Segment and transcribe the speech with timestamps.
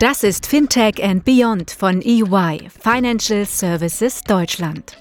[0.00, 4.96] Das ist Fintech and Beyond von EY, Financial Services Deutschland.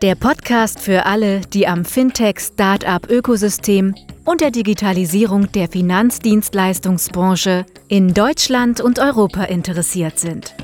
[0.00, 8.98] Der Podcast für alle, die am Fintech-Startup-Ökosystem und der Digitalisierung der Finanzdienstleistungsbranche in Deutschland und
[8.98, 10.54] Europa interessiert sind.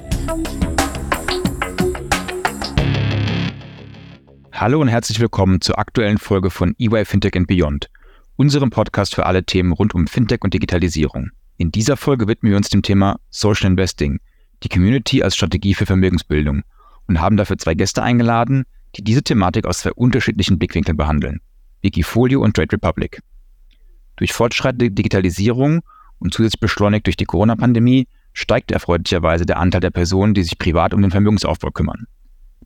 [4.50, 7.90] Hallo und herzlich willkommen zur aktuellen Folge von EY Fintech and Beyond,
[8.36, 11.32] unserem Podcast für alle Themen rund um Fintech und Digitalisierung.
[11.56, 14.20] In dieser Folge widmen wir uns dem Thema Social Investing,
[14.62, 16.62] die Community als Strategie für Vermögensbildung
[17.06, 18.64] und haben dafür zwei Gäste eingeladen,
[18.96, 21.40] die diese Thematik aus zwei unterschiedlichen Blickwinkeln behandeln.
[21.82, 23.20] Wikifolio und Trade Republic.
[24.16, 25.82] Durch fortschreitende Digitalisierung
[26.18, 30.94] und zusätzlich beschleunigt durch die Corona-Pandemie steigt erfreulicherweise der Anteil der Personen, die sich privat
[30.94, 32.06] um den Vermögensaufbau kümmern.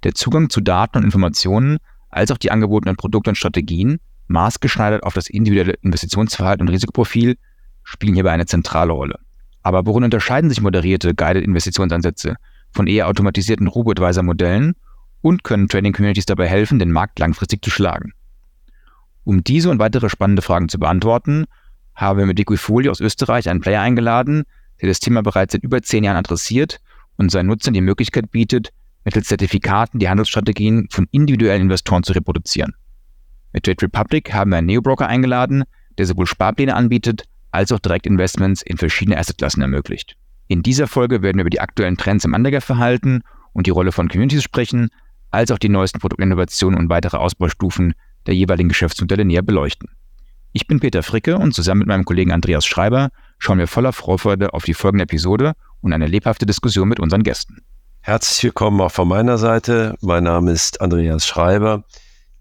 [0.02, 1.78] Der Zugang zu Daten und Informationen
[2.11, 7.36] als auch die angebotenen Produkte und Strategien, maßgeschneidert auf das individuelle Investitionsverhalten und Risikoprofil,
[7.88, 9.19] spielen hierbei eine zentrale Rolle.
[9.62, 12.36] Aber worin unterscheiden sich moderierte Guided Investitionsansätze
[12.70, 14.75] von eher automatisierten Robo-Advisor-Modellen
[15.22, 18.12] und können Trading Communities dabei helfen, den Markt langfristig zu schlagen?
[19.25, 21.47] Um diese und weitere spannende Fragen zu beantworten,
[21.95, 24.45] haben wir mit Equifolio aus Österreich einen Player eingeladen,
[24.80, 26.80] der das Thema bereits seit über zehn Jahren adressiert
[27.17, 28.70] und seinen Nutzern die Möglichkeit bietet,
[29.05, 32.75] mittels Zertifikaten die Handelsstrategien von individuellen Investoren zu reproduzieren.
[33.52, 35.64] Mit Trade Republic haben wir einen Neobroker eingeladen,
[35.97, 37.25] der sowohl Sparpläne anbietet,
[37.59, 40.14] als auch Direktinvestments in verschiedene Assetklassen ermöglicht.
[40.47, 44.09] In dieser Folge werden wir über die aktuellen Trends im Anlegerverhalten und die Rolle von
[44.09, 44.91] Communities sprechen,
[45.33, 47.95] als auch die neuesten Produktinnovationen und weitere Ausbaustufen
[48.29, 49.89] der jeweiligen Geschäftsmodelle näher beleuchten.
[50.53, 54.55] Ich bin Peter Fricke und zusammen mit meinem Kollegen Andreas Schreiber schauen wir voller Vorfreude
[54.55, 57.62] auf die folgende Episode und eine lebhafte Diskussion mit unseren Gästen.
[58.03, 59.97] Herzlich willkommen auch von meiner Seite.
[60.01, 61.83] Mein Name ist Andreas Schreiber.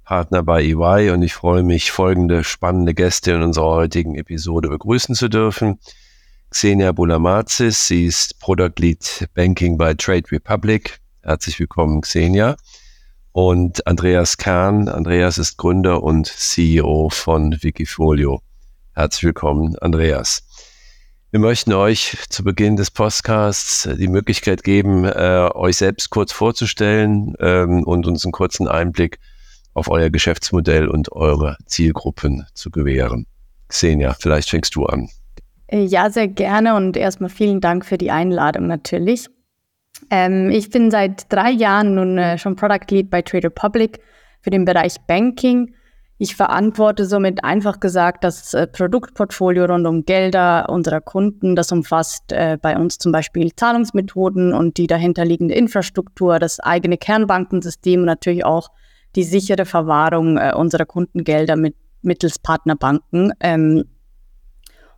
[0.08, 5.16] Partner bei EY und ich freue mich, folgende spannende Gäste in unserer heutigen Episode begrüßen
[5.16, 5.80] zu dürfen.
[6.50, 11.02] Xenia Bulamazis, sie ist Product Lead Banking bei Trade Republic.
[11.24, 12.56] Herzlich willkommen, Xenia.
[13.34, 14.88] Und Andreas Kahn.
[14.88, 18.42] Andreas ist Gründer und CEO von Wikifolio.
[18.94, 20.48] Herzlich willkommen, Andreas.
[21.32, 27.34] Wir möchten euch zu Beginn des Podcasts die Möglichkeit geben, äh, euch selbst kurz vorzustellen
[27.42, 29.20] ähm, und uns einen kurzen Einblick
[29.78, 33.28] auf euer Geschäftsmodell und eure Zielgruppen zu gewähren.
[33.70, 35.10] Xenia, vielleicht fängst du an.
[35.68, 39.28] Äh, ja, sehr gerne und erstmal vielen Dank für die Einladung natürlich.
[40.10, 44.00] Ähm, ich bin seit drei Jahren nun äh, schon Product Lead bei Trade Republic
[44.42, 45.74] für den Bereich Banking.
[46.18, 51.56] Ich verantworte somit einfach gesagt das äh, Produktportfolio rund um Gelder unserer Kunden.
[51.56, 58.00] Das umfasst äh, bei uns zum Beispiel Zahlungsmethoden und die dahinterliegende Infrastruktur, das eigene Kernbankensystem
[58.00, 58.72] und natürlich auch
[59.18, 63.34] die sichere Verwahrung äh, unserer Kundengelder mit, mittels Partnerbanken.
[63.42, 63.84] Ähm,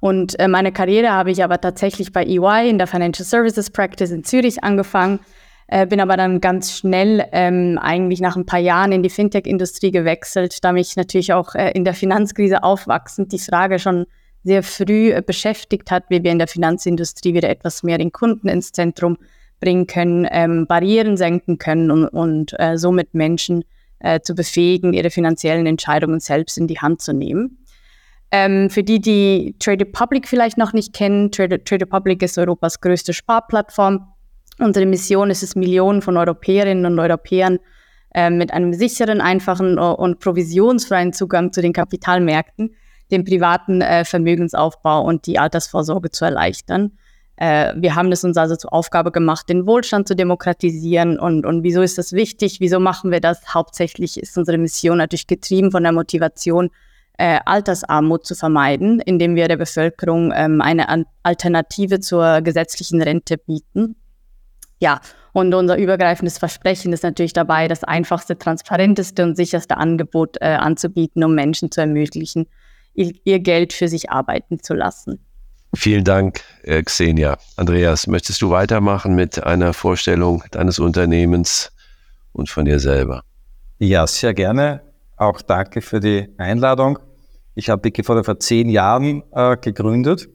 [0.01, 4.11] und äh, meine Karriere habe ich aber tatsächlich bei EY in der Financial Services Practice
[4.11, 5.19] in Zürich angefangen,
[5.67, 9.91] äh, bin aber dann ganz schnell ähm, eigentlich nach ein paar Jahren in die Fintech-Industrie
[9.91, 14.05] gewechselt, da mich natürlich auch äh, in der Finanzkrise aufwachsend die Frage schon
[14.43, 18.49] sehr früh äh, beschäftigt hat, wie wir in der Finanzindustrie wieder etwas mehr den Kunden
[18.49, 19.17] ins Zentrum
[19.61, 23.63] bringen können, ähm, Barrieren senken können und, und äh, somit Menschen
[23.99, 27.65] äh, zu befähigen, ihre finanziellen Entscheidungen selbst in die Hand zu nehmen.
[28.31, 32.79] Ähm, für die, die Trade Republic vielleicht noch nicht kennen, Trade, Trade Republic ist Europas
[32.79, 34.13] größte Sparplattform.
[34.59, 37.59] Unsere Mission ist es, Millionen von Europäerinnen und Europäern
[38.13, 42.75] äh, mit einem sicheren, einfachen und provisionsfreien Zugang zu den Kapitalmärkten,
[43.09, 46.97] den privaten äh, Vermögensaufbau und die Altersvorsorge zu erleichtern.
[47.39, 51.17] Äh, wir haben es uns also zur Aufgabe gemacht, den Wohlstand zu demokratisieren.
[51.17, 52.59] Und, und wieso ist das wichtig?
[52.59, 53.53] Wieso machen wir das?
[53.53, 56.69] Hauptsächlich ist unsere Mission natürlich getrieben von der Motivation,
[57.17, 63.95] äh, Altersarmut zu vermeiden, indem wir der Bevölkerung ähm, eine Alternative zur gesetzlichen Rente bieten.
[64.81, 64.99] Ja,
[65.31, 71.23] und unser übergreifendes Versprechen ist natürlich dabei, das einfachste, transparenteste und sicherste Angebot äh, anzubieten,
[71.23, 72.47] um Menschen zu ermöglichen,
[72.93, 75.25] ihr, ihr Geld für sich arbeiten zu lassen.
[75.75, 77.37] Vielen Dank, äh, Xenia.
[77.55, 81.71] Andreas, möchtest du weitermachen mit einer Vorstellung deines Unternehmens
[82.31, 83.23] und von dir selber?
[83.77, 84.81] Ja, sehr gerne.
[85.15, 86.97] Auch danke für die Einladung.
[87.53, 90.27] Ich habe Wikifolio vor zehn Jahren äh, gegründet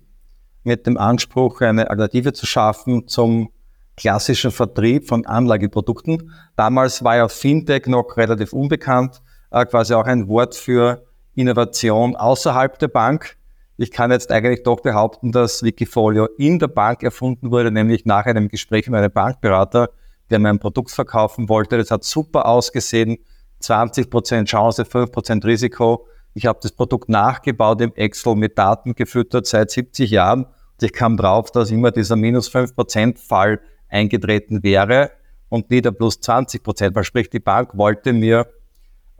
[0.62, 3.50] mit dem Anspruch, eine Alternative zu schaffen zum
[3.96, 6.32] klassischen Vertrieb von Anlageprodukten.
[6.56, 11.04] Damals war ja Fintech noch relativ unbekannt, äh, quasi auch ein Wort für
[11.34, 13.36] Innovation außerhalb der Bank.
[13.76, 18.26] Ich kann jetzt eigentlich doch behaupten, dass Wikifolio in der Bank erfunden wurde, nämlich nach
[18.26, 19.90] einem Gespräch mit einem Bankberater,
[20.30, 21.76] der mir ein Produkt verkaufen wollte.
[21.76, 23.18] Das hat super ausgesehen.
[23.60, 26.06] 20% Chance, 5% Risiko.
[26.34, 30.46] Ich habe das Produkt nachgebaut im Excel mit Daten gefüttert seit 70 Jahren
[30.82, 35.12] ich kam drauf, dass immer dieser minus 5% Fall eingetreten wäre
[35.48, 37.04] und nie der plus 20%, Fall.
[37.04, 38.46] sprich die Bank wollte mir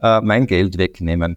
[0.02, 1.36] äh, mein Geld wegnehmen.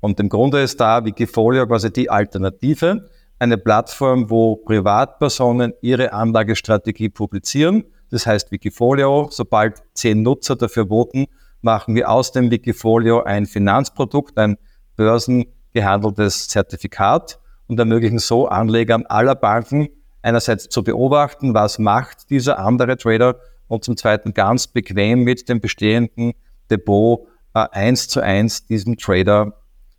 [0.00, 3.08] Und im Grunde ist da Wikifolio quasi die Alternative,
[3.38, 7.84] eine Plattform, wo Privatpersonen ihre Anlagestrategie publizieren.
[8.10, 11.26] Das heißt Wikifolio, sobald zehn Nutzer dafür voten,
[11.60, 14.56] machen wir aus dem Wikifolio ein Finanzprodukt, ein
[14.96, 19.88] börsengehandeltes Zertifikat und ermöglichen so Anlegern aller Banken
[20.22, 23.36] einerseits zu beobachten, was macht dieser andere Trader
[23.68, 26.32] und zum Zweiten ganz bequem mit dem bestehenden
[26.70, 29.54] Depot äh, eins zu eins diesem Trader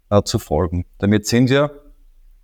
[0.10, 0.86] äh, zu folgen.
[0.98, 1.72] Damit sind wir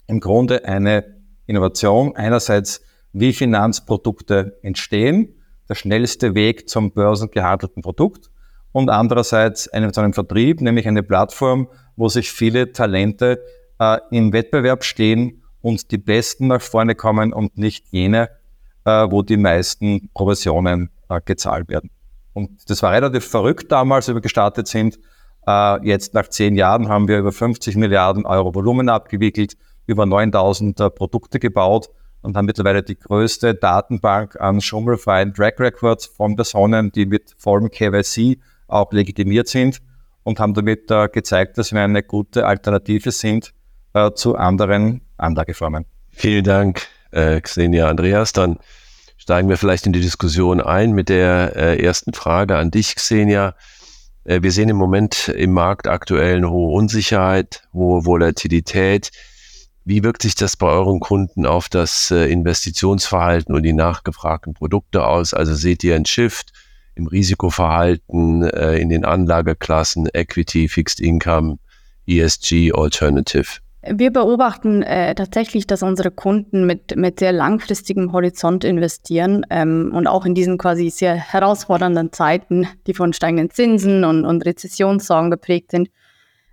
[0.07, 1.15] im Grunde eine
[1.45, 2.15] Innovation.
[2.15, 2.81] Einerseits,
[3.13, 5.35] wie Finanzprodukte entstehen,
[5.69, 8.29] der schnellste Weg zum börsengehandelten Produkt
[8.71, 13.41] und andererseits einen, so einen Vertrieb, nämlich eine Plattform, wo sich viele Talente
[13.79, 18.29] äh, im Wettbewerb stehen und die Besten nach vorne kommen und nicht jene,
[18.83, 21.89] äh, wo die meisten Provisionen äh, gezahlt werden.
[22.33, 24.99] Und das war relativ verrückt damals, als wir gestartet sind.
[25.47, 29.55] Äh, jetzt nach zehn Jahren haben wir über 50 Milliarden Euro Volumen abgewickelt,
[29.85, 31.89] über 9000 äh, Produkte gebaut
[32.21, 37.69] und haben mittlerweile die größte Datenbank an schummelfreien Track Records von Personen, die mit vollem
[37.69, 39.81] KYC auch legitimiert sind
[40.23, 43.53] und haben damit äh, gezeigt, dass wir eine gute Alternative sind
[44.15, 45.85] zu anderen Anlageformen.
[46.09, 48.33] Vielen Dank, Xenia Andreas.
[48.33, 48.59] Dann
[49.15, 53.55] steigen wir vielleicht in die Diskussion ein mit der ersten Frage an dich, Xenia.
[54.25, 59.11] Äh, wir sehen im Moment im Markt aktuell eine hohe Unsicherheit, hohe Volatilität.
[59.85, 65.05] Wie wirkt sich das bei euren Kunden auf das äh, Investitionsverhalten und die nachgefragten Produkte
[65.05, 65.33] aus?
[65.33, 66.51] Also seht ihr ein Shift
[66.95, 71.59] im Risikoverhalten, äh, in den Anlageklassen, Equity, Fixed Income,
[72.07, 73.64] ESG, Alternative?
[73.87, 80.07] Wir beobachten äh, tatsächlich, dass unsere Kunden mit, mit sehr langfristigem Horizont investieren ähm, und
[80.07, 85.71] auch in diesen quasi sehr herausfordernden Zeiten, die von steigenden Zinsen und, und Rezessionssorgen geprägt
[85.71, 85.89] sind,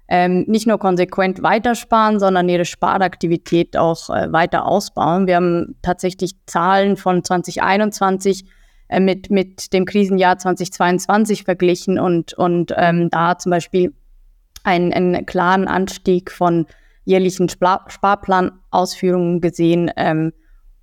[0.09, 5.27] ähm, nicht nur konsequent weitersparen, sondern ihre Sparaktivität auch äh, weiter ausbauen.
[5.27, 8.45] Wir haben tatsächlich Zahlen von 2021
[8.89, 13.95] äh, mit, mit dem Krisenjahr 2022 verglichen und, und ähm, da zum Beispiel
[14.65, 16.67] einen, einen klaren Anstieg von
[17.05, 20.33] jährlichen Spar Sparplanausführungen gesehen ähm,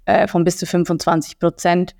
[0.06, 1.96] äh, von bis zu 25 Prozent.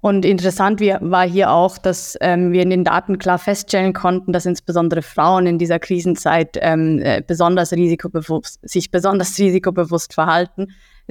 [0.00, 4.44] Und interessant war hier auch, dass ähm, wir in den Daten klar feststellen konnten, dass
[4.44, 10.66] insbesondere Frauen in dieser Krisenzeit ähm, äh, besonders risikobewusst, sich besonders risikobewusst verhalten,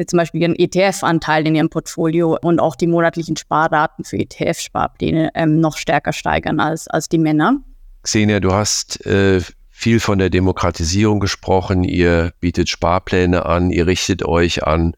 [0.05, 5.59] zum Beispiel ihren ETF-Anteil in ihrem Portfolio und auch die monatlichen Sparraten für ETF-Sparpläne ähm,
[5.59, 7.61] noch stärker steigern als, als die Männer.
[8.03, 9.41] Xenia, du hast äh,
[9.75, 11.83] viel von der Demokratisierung gesprochen.
[11.83, 14.95] Ihr bietet Sparpläne an, ihr richtet euch an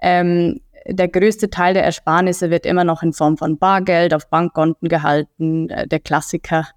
[0.00, 4.88] Ähm, der größte Teil der Ersparnisse wird immer noch in Form von Bargeld auf Bankkonten
[4.88, 5.68] gehalten.
[5.68, 6.68] Äh, der Klassiker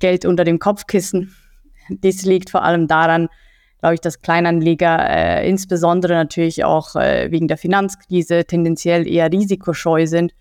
[0.00, 1.34] Geld unter dem Kopfkissen.
[1.88, 3.28] Dies liegt vor allem daran,
[3.80, 10.06] glaube ich, dass Kleinanleger äh, insbesondere natürlich auch äh, wegen der Finanzkrise tendenziell eher risikoscheu
[10.06, 10.32] sind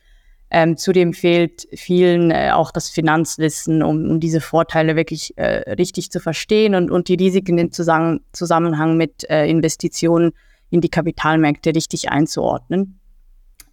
[0.49, 6.09] ähm, zudem fehlt vielen äh, auch das Finanzwissen, um, um diese Vorteile wirklich äh, richtig
[6.09, 10.31] zu verstehen und, und die Risiken im Zusammen Zusammenhang mit äh, Investitionen
[10.69, 12.99] in die Kapitalmärkte richtig einzuordnen.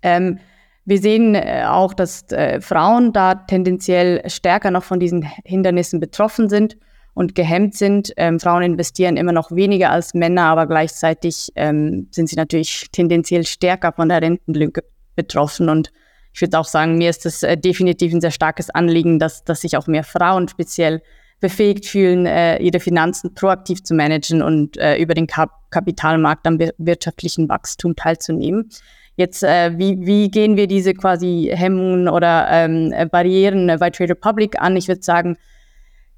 [0.02, 0.38] Ähm,
[0.84, 6.48] wir sehen äh, auch, dass äh, Frauen da tendenziell stärker noch von diesen Hindernissen betroffen
[6.48, 6.76] sind
[7.14, 8.12] und gehemmt sind.
[8.16, 13.46] Ähm, Frauen investieren immer noch weniger als Männer, aber gleichzeitig ähm, sind sie natürlich tendenziell
[13.46, 14.82] stärker von der Rentenlücke
[15.16, 15.90] betroffen und
[16.34, 19.60] ich würde auch sagen, mir ist das äh, definitiv ein sehr starkes Anliegen, dass, dass
[19.60, 21.00] sich auch mehr Frauen speziell
[21.40, 26.58] befähigt fühlen, äh, ihre Finanzen proaktiv zu managen und äh, über den Kap Kapitalmarkt am
[26.78, 28.70] wirtschaftlichen Wachstum teilzunehmen.
[29.16, 34.60] Jetzt, äh, wie, wie gehen wir diese quasi Hemmungen oder ähm, Barrieren bei Trade Republic
[34.60, 34.76] an?
[34.76, 35.36] Ich würde sagen,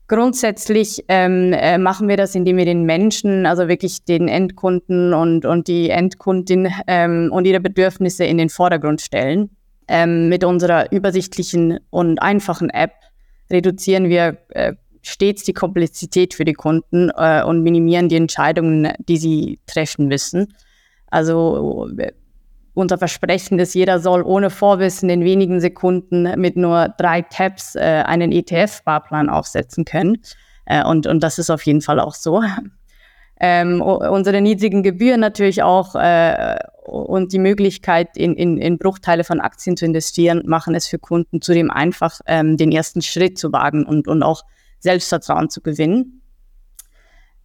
[0.08, 5.44] Grundsätzlich ähm, äh, machen wir das, indem wir den Menschen, also wirklich den Endkunden und,
[5.44, 9.50] und die Endkundin ähm, und ihre Bedürfnisse in den Vordergrund stellen.
[9.88, 12.92] Ähm, mit unserer übersichtlichen und einfachen App
[13.50, 19.16] reduzieren wir äh, stets die Komplexität für die Kunden äh, und minimieren die Entscheidungen, die
[19.16, 20.54] sie treffen müssen.
[21.08, 21.88] Also
[22.76, 27.80] unser Versprechen ist, jeder soll ohne Vorwissen in wenigen Sekunden mit nur drei Tabs äh,
[27.80, 30.18] einen ETF-Sparplan aufsetzen können.
[30.66, 32.42] Äh, und, und das ist auf jeden Fall auch so.
[33.38, 39.40] Ähm, unsere niedrigen Gebühren natürlich auch äh, und die Möglichkeit, in, in, in Bruchteile von
[39.40, 43.84] Aktien zu investieren, machen es für Kunden zudem einfach, ähm, den ersten Schritt zu wagen
[43.84, 44.42] und, und auch
[44.78, 46.22] Selbstvertrauen zu gewinnen.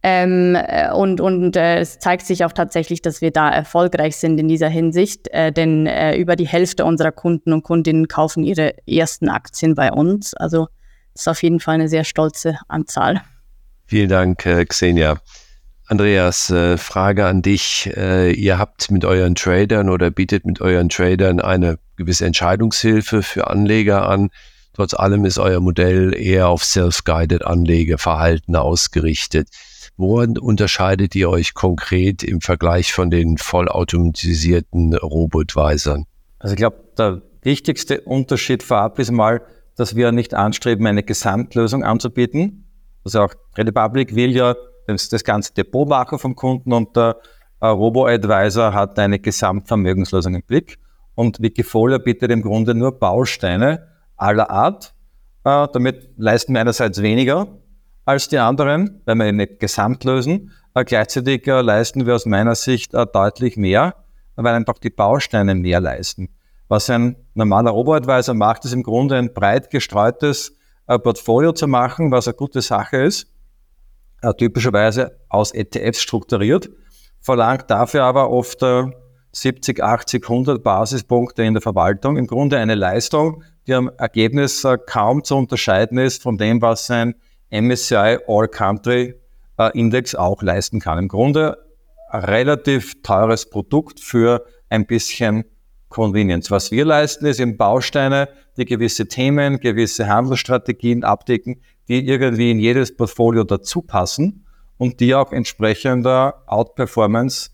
[0.04, 4.38] Ähm, äh, und und äh, es zeigt sich auch tatsächlich, dass wir da erfolgreich sind
[4.38, 8.74] in dieser Hinsicht, äh, denn äh, über die Hälfte unserer Kunden und Kundinnen kaufen ihre
[8.86, 10.34] ersten Aktien bei uns.
[10.34, 10.66] Also
[11.14, 13.22] ist auf jeden Fall eine sehr stolze Anzahl.
[13.86, 15.20] Vielen Dank, äh, Xenia.
[15.86, 17.86] Andreas, äh, Frage an dich.
[17.86, 24.08] ihr habt mit euren Tradern oder bietet mit euren Tradern eine gewisse Entscheidungshilfe für Anleger
[24.08, 24.30] an.
[24.72, 29.48] Trotz allem ist euer Modell eher auf Self-Guided Anlegeverhalten ausgerichtet.
[29.96, 36.06] Woran unterscheidet ihr euch konkret im Vergleich von den vollautomatisierten Robo-Advisern?
[36.38, 39.42] Also ich glaube, der wichtigste Unterschied vorab ist mal,
[39.76, 42.68] dass wir nicht anstreben, eine Gesamtlösung anzubieten.
[43.04, 44.54] Also auch Republic will ja
[44.86, 47.16] das, das ganze Depot machen vom Kunden und der
[47.60, 50.78] äh, Robo-Advisor hat eine Gesamtvermögenslösung im Blick.
[51.14, 54.94] Und Wikifolio bietet im Grunde nur Bausteine aller Art.
[55.44, 57.61] Äh, damit leisten wir einerseits weniger
[58.04, 60.52] als die anderen, weil wir nicht gesamt lösen.
[60.74, 63.94] Äh, gleichzeitig äh, leisten wir aus meiner Sicht äh, deutlich mehr,
[64.36, 66.28] weil einfach die Bausteine mehr leisten.
[66.68, 70.56] Was ein normaler Robo-Advisor macht, ist im Grunde ein breit gestreutes
[70.86, 73.26] äh, Portfolio zu machen, was eine gute Sache ist,
[74.22, 76.70] äh, typischerweise aus ETFs strukturiert,
[77.20, 78.64] verlangt dafür aber oft
[79.34, 82.16] 70, 80, 100 Basispunkte in der Verwaltung.
[82.16, 87.14] Im Grunde eine Leistung, die am Ergebnis kaum zu unterscheiden ist von dem, was ein
[87.52, 89.14] MSCI All Country
[89.58, 90.98] äh, Index auch leisten kann.
[90.98, 91.58] Im Grunde
[92.12, 95.44] relativ teures Produkt für ein bisschen
[95.88, 96.50] Convenience.
[96.50, 102.58] Was wir leisten, ist eben Bausteine, die gewisse Themen, gewisse Handelsstrategien abdecken, die irgendwie in
[102.58, 104.46] jedes Portfolio dazu passen
[104.78, 107.50] und die auch entsprechender Outperformance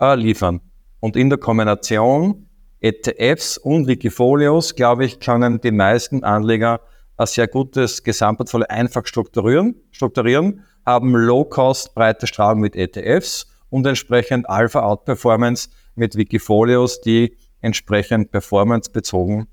[0.00, 0.60] äh, liefern.
[1.00, 2.46] Und in der Kombination
[2.80, 6.80] ETFs und Wikifolios, glaube ich, können die meisten Anleger
[7.22, 14.48] ein sehr gutes Gesamtportfolio einfach strukturieren, strukturieren haben Low-Cost breite Strahlung mit ETFs und entsprechend
[14.48, 19.46] Alpha-Outperformance mit Wikifolios, die entsprechend performancebezogen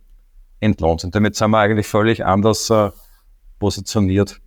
[0.60, 1.16] entlohnt sind.
[1.16, 2.90] Damit sind wir eigentlich völlig anders äh,
[3.60, 4.42] positioniert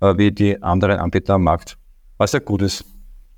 [0.00, 1.76] äh, wie die anderen Anbieter am Markt,
[2.16, 2.84] was ja gut ist.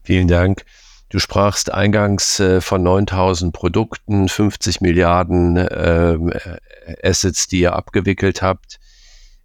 [0.02, 0.64] Vielen Dank.
[1.08, 8.42] Du sprachst eingangs äh, von 9000 Produkten, 50 Milliarden ähm, äh, Assets, die ihr abgewickelt
[8.42, 8.78] habt.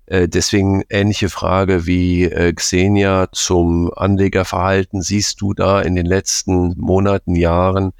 [0.07, 5.01] Äh, deswegen ähnliche Frage wie äh, Xenia zum Anlegerverhalten.
[5.01, 7.93] Siehst du da in den letzten Monaten, Jahren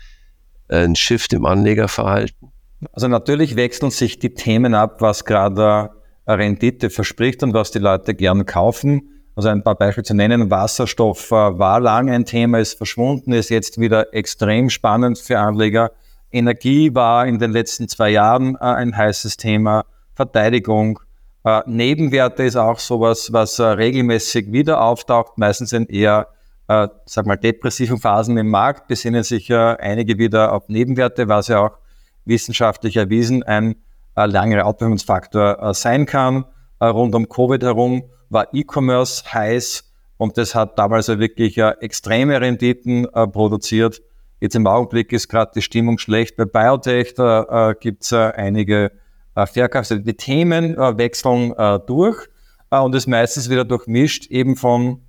[0.68, 2.52] äh, ein Shift im Anlegerverhalten?
[2.94, 5.90] Also natürlich wechseln sich die Themen ab, was gerade
[6.28, 9.10] Rendite verspricht und was die Leute gern kaufen.
[9.36, 10.50] Also ein paar Beispiele zu nennen.
[10.50, 15.92] Wasserstoff war lange ein Thema, ist verschwunden, ist jetzt wieder extrem spannend für Anleger.
[16.32, 19.86] Energie war in den letzten zwei Jahren ein heißes Thema.
[20.14, 21.00] Verteidigung,
[21.46, 25.38] äh, Nebenwerte ist auch sowas, was äh, regelmäßig wieder auftaucht.
[25.38, 26.28] Meistens sind eher,
[26.68, 31.48] äh, sag mal, depressiven Phasen im Markt, besinnen sich ja einige wieder auf Nebenwerte, was
[31.48, 31.78] ja auch
[32.26, 33.76] wissenschaftlich erwiesen ein
[34.16, 36.46] äh, langerer Outperformance-Faktor äh, sein kann.
[36.80, 39.84] Äh, rund um Covid herum war E-Commerce heiß
[40.18, 44.02] und das hat damals ja wirklich äh, extreme Renditen äh, produziert.
[44.40, 48.32] Jetzt im Augenblick ist gerade die Stimmung schlecht bei Biotech, da äh, gibt es äh,
[48.36, 48.92] einige
[49.36, 52.28] äh, Verkaufs-, also Themen äh, wechseln äh, durch
[52.72, 55.02] äh, und ist meistens wieder durchmischt eben von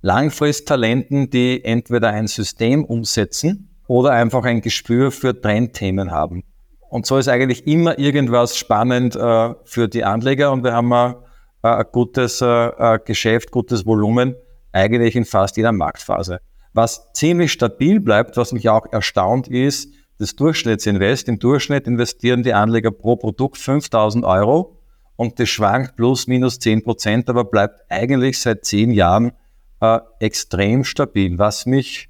[0.00, 6.44] Langfristtalenten, die entweder ein System umsetzen oder einfach ein Gespür für Trendthemen haben.
[6.90, 11.14] Und so ist eigentlich immer irgendwas spannend äh, für die Anleger und wir haben äh,
[11.62, 14.34] ein gutes äh, Geschäft, gutes Volumen
[14.72, 16.40] eigentlich in fast jeder Marktphase.
[16.72, 21.28] Was ziemlich stabil bleibt, was mich auch erstaunt ist, das Durchschnittsinvest.
[21.28, 24.78] Im Durchschnitt investieren die Anleger pro Produkt 5000 Euro
[25.16, 29.32] und das schwankt plus minus 10 Prozent, aber bleibt eigentlich seit zehn Jahren
[29.80, 32.08] äh, extrem stabil, was mich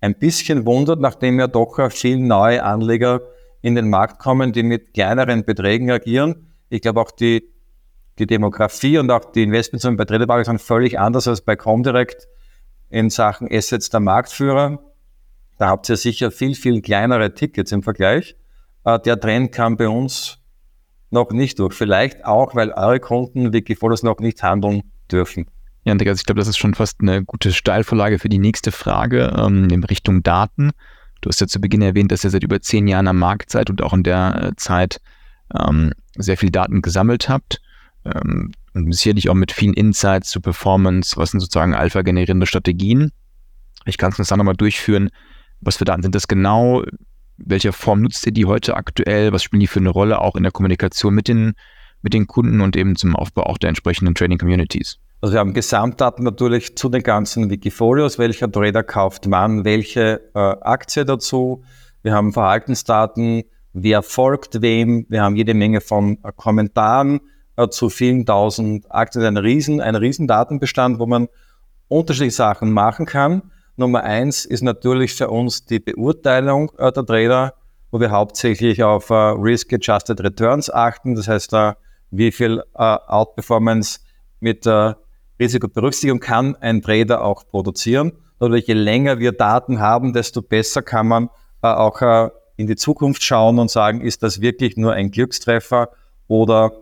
[0.00, 3.20] ein bisschen wundert, nachdem ja doch viele neue Anleger
[3.62, 6.52] in den Markt kommen, die mit kleineren Beträgen agieren.
[6.68, 7.42] Ich glaube auch die,
[8.18, 12.28] die Demografie und auch die Investments bei Traderbank sind völlig anders als bei Comdirect
[12.88, 14.78] in Sachen Assets der Marktführer.
[15.58, 18.36] Da habt ihr sicher viel, viel kleinere Tickets im Vergleich.
[18.84, 20.38] Äh, der Trend kam bei uns
[21.10, 21.74] noch nicht durch.
[21.74, 25.46] Vielleicht auch, weil eure Kunden Wikifolio's noch nicht handeln dürfen.
[25.84, 29.32] Ja, Andreas, ich glaube, das ist schon fast eine gute Steilvorlage für die nächste Frage
[29.38, 30.72] ähm, in Richtung Daten.
[31.20, 33.70] Du hast ja zu Beginn erwähnt, dass ihr seit über zehn Jahren am Markt seid
[33.70, 35.00] und auch in der äh, Zeit
[35.56, 37.60] ähm, sehr viel Daten gesammelt habt.
[38.04, 43.12] Ähm, und sicherlich auch mit vielen Insights zu Performance, was sind sozusagen alpha-generierende Strategien.
[43.86, 45.10] Ich kann es uns dann nochmal durchführen.
[45.60, 46.82] Was für Daten sind das genau?
[47.38, 49.32] Welcher Form nutzt ihr die heute aktuell?
[49.32, 51.54] Was spielen die für eine Rolle auch in der Kommunikation mit den,
[52.02, 54.98] mit den Kunden und eben zum Aufbau auch der entsprechenden Trading Communities?
[55.20, 60.38] Also wir haben Gesamtdaten natürlich zu den ganzen Wikifolios, welcher Trader kauft wann welche äh,
[60.38, 61.62] Aktie dazu.
[62.02, 65.06] Wir haben Verhaltensdaten, wer folgt wem.
[65.08, 67.20] Wir haben jede Menge von äh, Kommentaren
[67.56, 69.24] äh, zu vielen tausend Aktien.
[69.24, 71.28] Ein riesen, ein riesen Datenbestand, wo man
[71.88, 73.42] unterschiedliche Sachen machen kann.
[73.76, 77.54] Nummer eins ist natürlich für uns die Beurteilung äh, der Trader,
[77.90, 81.14] wo wir hauptsächlich auf äh, Risk-Adjusted Returns achten.
[81.14, 81.74] Das heißt, äh,
[82.10, 84.00] wie viel äh, Outperformance
[84.40, 84.98] mit der
[85.38, 88.12] Risikoberücksichtigung kann ein Trader auch produzieren.
[88.40, 91.30] Natürlich, je länger wir Daten haben, desto besser kann man
[91.62, 95.90] äh, auch äh, in die Zukunft schauen und sagen, ist das wirklich nur ein Glückstreffer
[96.28, 96.72] oder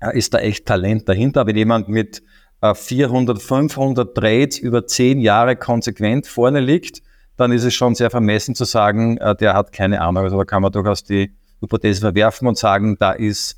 [0.00, 1.46] äh, ist da echt Talent dahinter?
[1.46, 2.22] Wenn jemand mit
[2.62, 7.02] 400, äh, 500 Trades über zehn Jahre konsequent vorne liegt,
[7.36, 10.24] dann ist es schon sehr vermessen zu sagen, äh, der hat keine Ahnung.
[10.24, 13.56] Also da kann man durchaus die Hypothese verwerfen und sagen, da ist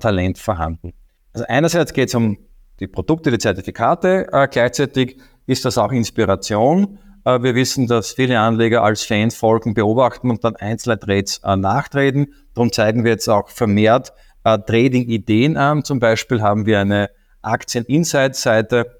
[0.00, 0.94] Talent vorhanden.
[1.32, 2.38] Also einerseits geht es um
[2.80, 4.28] die Produkte, die Zertifikate.
[4.32, 6.98] Äh, gleichzeitig ist das auch Inspiration.
[7.24, 11.56] Äh, wir wissen, dass viele Anleger als Fans folgen, beobachten und dann einzelne Trades äh,
[11.56, 12.32] nachtreten.
[12.54, 14.12] Darum zeigen wir jetzt auch vermehrt
[14.44, 15.84] äh, Trading-Ideen an.
[15.84, 17.10] Zum Beispiel haben wir eine
[17.46, 18.98] Aktien-Insight-Seite,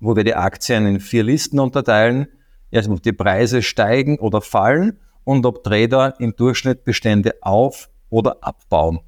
[0.00, 2.28] wo wir die Aktien in vier Listen unterteilen.
[2.70, 8.38] Erstmal, ob die Preise steigen oder fallen und ob Trader im Durchschnitt Bestände auf- oder
[8.42, 9.00] abbauen.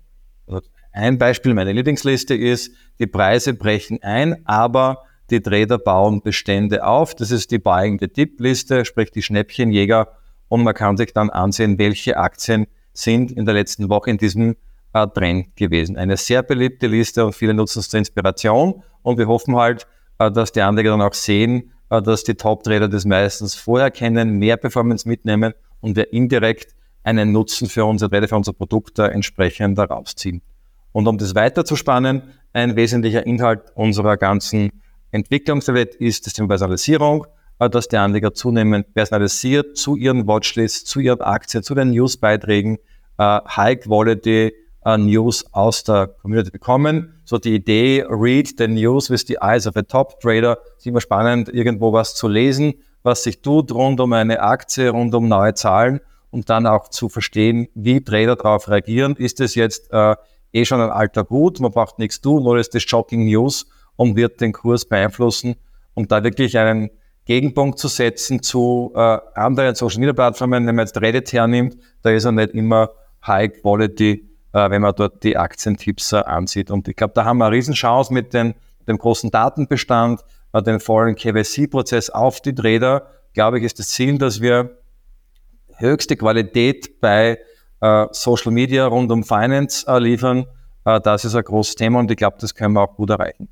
[0.46, 6.86] Also ein Beispiel, meine Lieblingsliste ist, die Preise brechen ein, aber die Trader bauen Bestände
[6.86, 7.14] auf.
[7.14, 10.08] Das ist die Buying the Dip Liste, sprich die Schnäppchenjäger.
[10.48, 14.56] Und man kann sich dann ansehen, welche Aktien sind in der letzten Woche in diesem
[14.96, 15.96] äh, Trend gewesen.
[15.96, 18.82] Eine sehr beliebte Liste und viele nutzen es zur Inspiration.
[19.02, 19.86] Und wir hoffen halt,
[20.18, 24.38] äh, dass die Anleger dann auch sehen, äh, dass die Top-Trader das meistens vorher kennen,
[24.38, 29.78] mehr Performance mitnehmen und wir indirekt einen Nutzen für unsere Trader, für unsere Produkte entsprechend
[29.78, 30.42] daraus ziehen.
[30.92, 34.70] Und um das weiterzuspannen, ein wesentlicher Inhalt unserer ganzen
[35.12, 37.26] Entwicklungswelt ist das Thema Personalisierung,
[37.58, 42.78] äh, dass die Anleger zunehmend personalisiert zu ihren Watchlists, zu ihren Aktien, zu den Newsbeiträgen
[43.18, 44.52] äh, High-Quality
[44.86, 47.20] äh, News aus der Community bekommen.
[47.24, 51.00] So die Idee, read the news with the eyes of a top trader, ist immer
[51.00, 55.54] spannend, irgendwo was zu lesen, was sich tut rund um eine Aktie, rund um neue
[55.54, 59.16] Zahlen und dann auch zu verstehen, wie Trader darauf reagieren.
[59.16, 60.14] Ist es jetzt äh,
[60.52, 64.14] eh schon ein alter Gut, man braucht nichts tun, nur ist das Shocking News und
[64.14, 65.56] wird den Kurs beeinflussen,
[65.94, 66.90] um da wirklich einen
[67.24, 72.10] Gegenpunkt zu setzen zu äh, anderen Social Media Plattformen, wenn man jetzt Reddit hernimmt, da
[72.10, 72.90] ist er nicht immer
[73.26, 76.70] High Quality, wenn man dort die Aktientipps äh, ansieht.
[76.70, 78.54] Und ich glaube, da haben wir eine Riesenchance mit den,
[78.88, 83.08] dem großen Datenbestand, äh, den vollen KYC-Prozess auf die Trader.
[83.34, 84.78] Glaube ich, ist das Ziel, dass wir
[85.76, 87.38] höchste Qualität bei
[87.80, 90.46] äh, Social Media rund um Finance äh, liefern.
[90.84, 93.48] Äh, das ist ein großes Thema und ich glaube, das können wir auch gut erreichen.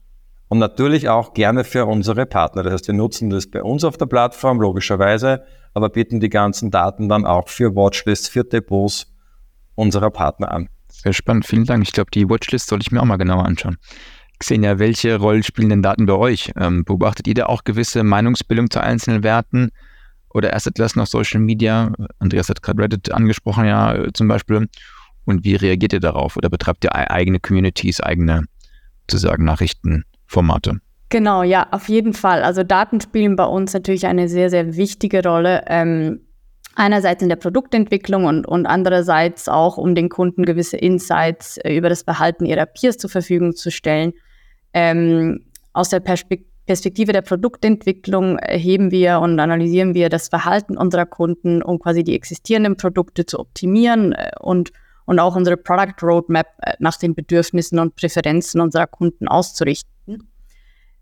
[0.49, 2.63] Und natürlich auch gerne für unsere Partner.
[2.63, 6.71] Das heißt, wir nutzen das bei uns auf der Plattform, logischerweise, aber bieten die ganzen
[6.71, 9.13] Daten dann auch für Watchlists, für Depots
[9.75, 10.69] unserer Partner an.
[11.05, 11.85] Sehr spannend, vielen Dank.
[11.85, 13.77] Ich glaube, die Watchlist soll ich mir auch mal genauer anschauen.
[14.41, 16.51] Xenia, welche Rolle spielen denn Daten bei euch?
[16.57, 19.71] Ähm, beobachtet ihr da auch gewisse Meinungsbildung zu einzelnen Werten?
[20.35, 21.93] oder Asset Class nach Social Media?
[22.19, 24.69] Andreas hat gerade Reddit angesprochen, ja, äh, zum Beispiel.
[25.25, 26.37] Und wie reagiert ihr darauf?
[26.37, 28.45] Oder betreibt ihr eigene Communities, eigene,
[29.11, 30.81] sozusagen, Nachrichtenformate?
[31.09, 32.43] Genau, ja, auf jeden Fall.
[32.43, 35.65] Also Daten spielen bei uns natürlich eine sehr, sehr wichtige Rolle.
[35.69, 36.21] Ähm,
[36.77, 41.89] einerseits in der Produktentwicklung und, und andererseits auch, um den Kunden gewisse Insights äh, über
[41.89, 44.13] das Verhalten ihrer Peers zur Verfügung zu stellen.
[44.73, 51.05] Ähm, aus der Perspektive Perspektive der Produktentwicklung erheben wir und analysieren wir das Verhalten unserer
[51.05, 54.73] Kunden, um quasi die existierenden Produkte zu optimieren äh, und,
[55.05, 59.94] und auch unsere Product Roadmap äh, nach den Bedürfnissen und Präferenzen unserer Kunden auszurichten.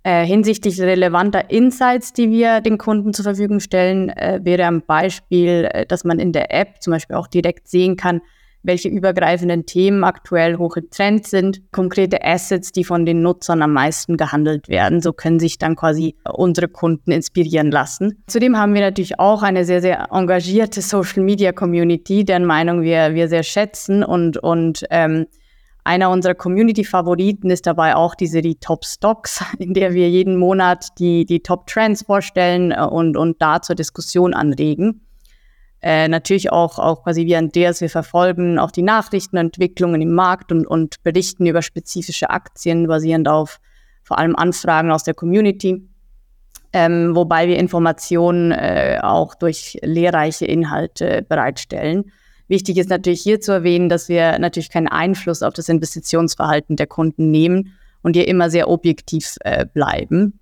[0.04, 5.68] Äh, hinsichtlich relevanter Insights, die wir den Kunden zur Verfügung stellen, äh, wäre ein Beispiel,
[5.72, 8.20] äh, dass man in der App zum Beispiel auch direkt sehen kann,
[8.64, 13.74] welche übergreifenden Themen aktuell hoch im Trend sind, konkrete Assets, die von den Nutzern am
[13.74, 15.00] meisten gehandelt werden.
[15.00, 18.22] So können sich dann quasi unsere Kunden inspirieren lassen.
[18.26, 23.14] Zudem haben wir natürlich auch eine sehr, sehr engagierte Social Media Community, deren Meinung wir,
[23.14, 25.26] wir sehr schätzen und, und ähm,
[25.84, 30.88] Einer unserer Community-Favoriten ist dabei auch die Serie Top Stocks, in der wir jeden Monat
[30.98, 35.00] die, die Top Trends vorstellen äh, und, und da zur Diskussion anregen.
[35.82, 40.64] Äh, natürlich auch, auch quasi wie DS, wir verfolgen auch die Nachrichtenentwicklungen im Markt und,
[40.64, 43.58] und berichten über spezifische Aktien basierend auf
[44.04, 45.88] vor allem Anfragen aus der Community.
[46.72, 52.12] Ähm, wobei wir Informationen äh, auch durch lehrreiche Inhalte bereitstellen.
[52.52, 56.86] Wichtig ist natürlich hier zu erwähnen, dass wir natürlich keinen Einfluss auf das Investitionsverhalten der
[56.86, 60.38] Kunden nehmen und hier immer sehr objektiv äh, bleiben.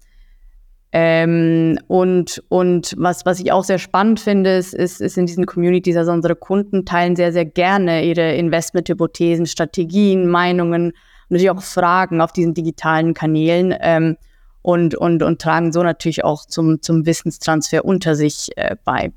[0.90, 5.46] Ähm, und, und was, was ich auch sehr spannend finde, ist, ist, ist in diesen
[5.46, 10.94] Communities, also unsere Kunden teilen sehr, sehr gerne ihre Investmenthypothesen, Strategien, Meinungen und
[11.29, 14.16] natürlich auch Fragen auf diesen digitalen Kanälen ähm,
[14.62, 19.12] und, und, und tragen so natürlich auch zum, zum Wissenstransfer unter sich äh, bei.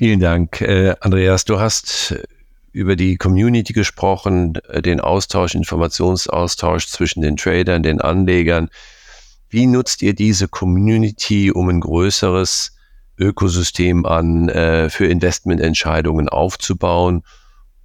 [0.00, 1.44] Vielen Dank, äh, Andreas.
[1.44, 2.14] Du hast
[2.72, 8.70] über die Community gesprochen, äh, den Austausch, Informationsaustausch zwischen den Tradern, den Anlegern.
[9.50, 12.74] Wie nutzt ihr diese Community, um ein größeres
[13.18, 17.22] Ökosystem an äh, für Investmententscheidungen aufzubauen?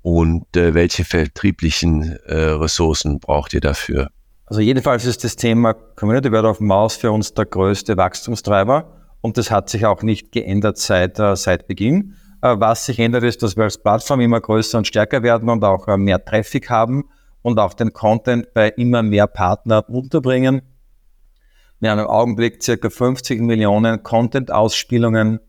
[0.01, 4.07] Und äh, welche vertrieblichen äh, Ressourcen braucht ihr dafür?
[4.45, 8.94] Also jedenfalls ist das Thema Community Word of Mouse für uns der größte Wachstumstreiber.
[9.25, 12.13] Und das hat sich auch nicht geändert seit, äh, seit Beginn.
[12.43, 15.63] Äh, was sich ändert, ist, dass wir als Plattform immer größer und stärker werden und
[15.63, 17.09] auch äh, mehr Traffic haben
[17.41, 20.61] und auch den Content bei immer mehr Partnern unterbringen.
[21.79, 25.39] Wir haben im Augenblick circa 50 Millionen Content-Ausspielungen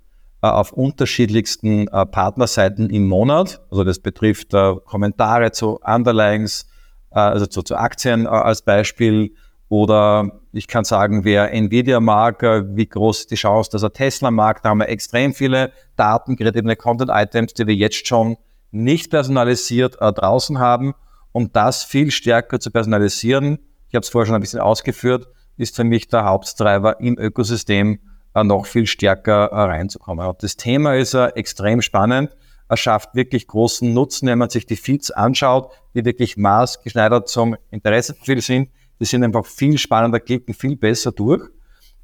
[0.41, 3.61] auf unterschiedlichsten Partnerseiten im Monat.
[3.71, 4.53] Also das betrifft
[4.85, 6.67] Kommentare zu Underlyings,
[7.11, 9.35] also zu, zu Aktien als Beispiel,
[9.69, 13.93] oder ich kann sagen, wer Nvidia mag, äh, wie groß ist die Chance, dass er
[13.93, 14.63] Tesla mag.
[14.63, 18.37] Da haben wir extrem viele datengetriebene Content-Items, die wir jetzt schon
[18.71, 20.95] nicht personalisiert äh, draußen haben.
[21.33, 25.77] Um das viel stärker zu personalisieren, ich habe es vorher schon ein bisschen ausgeführt, ist
[25.77, 27.99] für mich der Haupttreiber im Ökosystem
[28.35, 30.27] äh, noch viel stärker äh, reinzukommen.
[30.27, 32.37] Und das Thema ist äh, extrem spannend.
[32.69, 37.57] Er schafft wirklich großen Nutzen, wenn man sich die Feeds anschaut, die wirklich maßgeschneidert zum
[37.71, 38.69] Interessenprofil sind
[39.01, 41.43] die sind einfach viel spannender, klicken viel besser durch.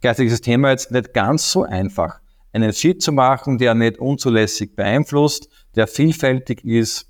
[0.01, 2.21] Gleichzeitig ist das Thema jetzt nicht ganz so einfach.
[2.53, 7.07] Einen Sheet zu machen, der nicht unzulässig beeinflusst, der vielfältig ist,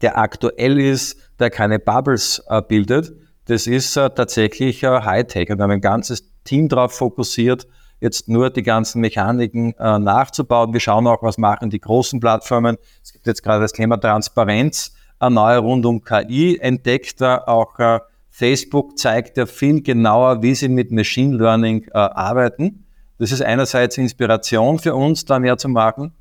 [0.00, 3.12] der aktuell ist, der keine Bubbles äh, bildet,
[3.46, 5.50] das ist äh, tatsächlich äh, Hightech.
[5.50, 7.66] Und wir haben ein ganzes Team darauf fokussiert,
[8.00, 10.72] jetzt nur die ganzen Mechaniken äh, nachzubauen.
[10.72, 12.78] Wir schauen auch, was machen die großen Plattformen.
[13.02, 17.78] Es gibt jetzt gerade das Thema Transparenz, äh, neu rund um KI entdeckt, äh, auch
[17.78, 18.00] äh,
[18.36, 22.84] Facebook zeigt ja viel genauer, wie sie mit Machine Learning äh, arbeiten.
[23.16, 26.12] Das ist einerseits Inspiration für uns, da mehr zu machen.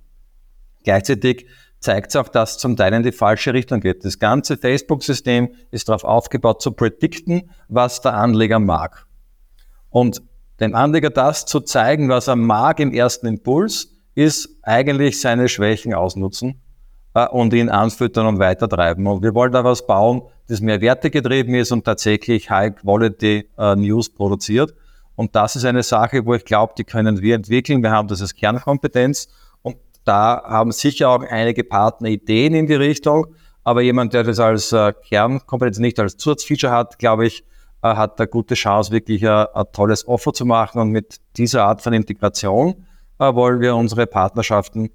[0.84, 1.48] Gleichzeitig
[1.80, 4.06] zeigt es auch, dass es zum Teil in die falsche Richtung geht.
[4.06, 9.08] Das ganze Facebook-System ist darauf aufgebaut, zu predikten, was der Anleger mag.
[9.90, 10.22] Und
[10.60, 15.96] dem Anleger das zu zeigen, was er mag im ersten Impuls, ist eigentlich seine Schwächen
[15.96, 16.62] ausnutzen
[17.16, 19.08] äh, und ihn anfüttern und weitertreiben.
[19.08, 23.76] Und wir wollen da was bauen, das mehr Werte getrieben ist und tatsächlich High-Quality äh,
[23.76, 24.74] News produziert.
[25.16, 27.84] Und das ist eine Sache, wo ich glaube, die können wir entwickeln.
[27.84, 29.28] Wir haben das als Kernkompetenz
[29.62, 33.28] und da haben sicher auch einige Partner Ideen in die Richtung.
[33.64, 37.46] Aber jemand, der das als äh, Kernkompetenz nicht als Zusatzfeature hat, glaube ich,
[37.82, 40.82] äh, hat da gute Chance, wirklich ein, ein, tolles Offer zu machen.
[40.82, 42.86] Und mit dieser Art von Integration
[43.20, 44.90] wollen wir unsere Partnerschaften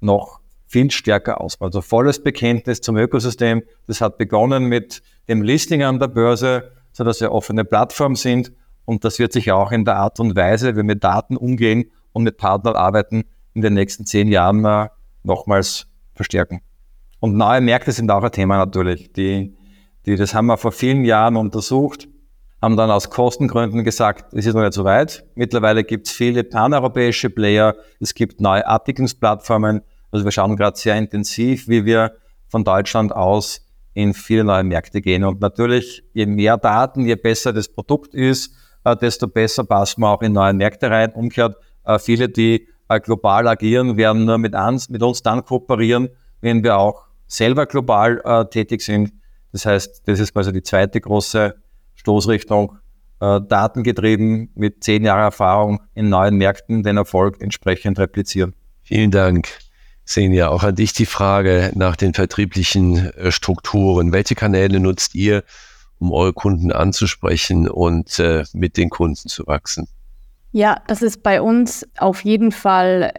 [0.00, 0.39] noch
[0.70, 1.70] viel stärker ausbauen.
[1.70, 3.62] Also volles Bekenntnis zum Ökosystem.
[3.88, 8.52] Das hat begonnen mit dem Listing an der Börse, so dass wir offene Plattform sind.
[8.84, 11.90] Und das wird sich auch in der Art und Weise, wie wir mit Daten umgehen
[12.12, 14.88] und mit Partnern arbeiten, in den nächsten zehn Jahren äh,
[15.24, 16.60] nochmals verstärken.
[17.18, 19.12] Und neue Märkte sind auch ein Thema natürlich.
[19.12, 19.56] Die,
[20.06, 22.08] die, das haben wir vor vielen Jahren untersucht,
[22.62, 25.24] haben dann aus Kostengründen gesagt, es ist noch nicht so weit.
[25.34, 30.96] Mittlerweile gibt es viele paneuropäische Player, es gibt neue Abwicklungsplattformen, also wir schauen gerade sehr
[30.96, 32.12] intensiv, wie wir
[32.48, 35.24] von Deutschland aus in viele neue Märkte gehen.
[35.24, 40.08] Und natürlich, je mehr Daten, je besser das Produkt ist, äh, desto besser passen wir
[40.08, 41.12] auch in neue Märkte rein.
[41.12, 46.08] Umgekehrt, äh, viele, die äh, global agieren, werden nur mit uns, mit uns dann kooperieren,
[46.40, 49.12] wenn wir auch selber global tätig sind.
[49.52, 51.54] Das heißt, das ist quasi die zweite große
[51.94, 52.76] Stoßrichtung.
[53.20, 58.54] datengetrieben mit zehn Jahren Erfahrung in neuen Märkten den Erfolg entsprechend replizieren.
[58.82, 59.69] Vielen Dank.
[60.10, 64.12] Senja, auch an dich die Frage nach den vertrieblichen äh, Strukturen.
[64.12, 65.44] Welche Kanäle nutzt ihr,
[65.98, 69.88] um eure Kunden anzusprechen und äh, mit den Kunden zu wachsen?
[70.52, 73.12] Ja, das ist bei uns auf jeden Fall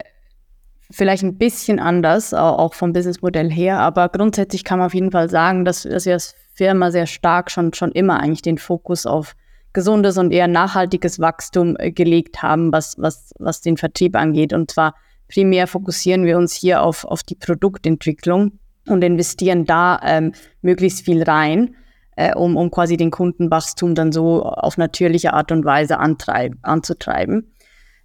[0.90, 5.30] vielleicht ein bisschen anders, auch vom Businessmodell her, aber grundsätzlich kann man auf jeden Fall
[5.30, 9.34] sagen, dass, dass wir es Firma sehr stark schon, schon immer eigentlich den Fokus auf
[9.72, 14.52] gesundes und eher nachhaltiges Wachstum äh, gelegt haben, was, was, was den Vertrieb angeht.
[14.52, 14.94] Und zwar
[15.28, 18.58] primär fokussieren wir uns hier auf, auf die Produktentwicklung
[18.88, 21.76] und investieren da ähm, möglichst viel rein,
[22.16, 27.52] äh, um, um quasi den Kundenwachstum dann so auf natürliche Art und Weise antreib, anzutreiben.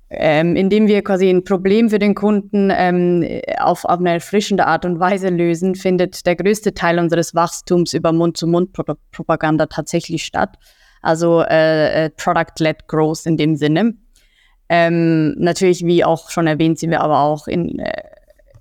[0.09, 3.27] Ähm, indem wir quasi ein Problem für den Kunden ähm,
[3.59, 8.13] auf, auf eine erfrischende Art und Weise lösen, findet der größte Teil unseres Wachstums über
[8.13, 10.57] Mund-zu-Mund-Propaganda tatsächlich statt.
[11.01, 13.95] Also äh, äh, Product-led Growth in dem Sinne.
[14.69, 18.03] Ähm, natürlich, wie auch schon erwähnt, sind wir aber auch in, äh,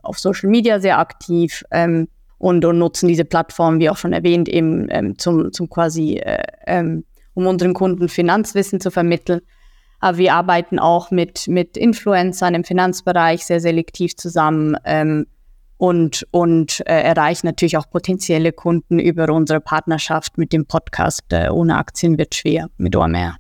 [0.03, 4.49] auf Social Media sehr aktiv ähm, und, und, nutzen diese Plattform, wie auch schon erwähnt,
[4.49, 9.41] eben ähm, zum, zum quasi, äh, ähm, um unseren Kunden Finanzwissen zu vermitteln.
[9.99, 15.27] Aber wir arbeiten auch mit, mit Influencern im Finanzbereich sehr selektiv zusammen ähm,
[15.79, 21.25] und, und äh, erreichen natürlich auch potenzielle Kunden über unsere Partnerschaft mit dem Podcast.
[21.31, 23.37] Äh, ohne Aktien wird schwer mit OMR.